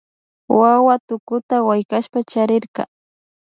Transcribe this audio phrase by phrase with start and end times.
[0.59, 2.83] Wawa tukuta wichkashpa sakirka